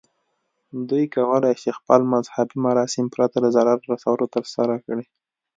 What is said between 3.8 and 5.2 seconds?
رسولو ترسره کړي.